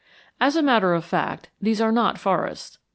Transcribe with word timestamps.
As 0.39 0.55
a 0.55 0.63
matter 0.63 0.95
of 0.95 1.05
fact, 1.05 1.51
these 1.61 1.79
are 1.79 1.91
not 1.91 2.17
forests. 2.17 2.79